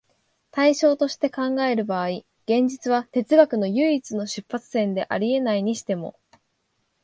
[0.49, 6.17] 対象として考える場合、現実は哲学の唯一の出発点であり得ないにしても、